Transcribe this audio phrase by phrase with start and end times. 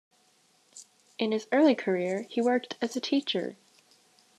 [1.19, 3.55] In his early career, he worked as a teacher.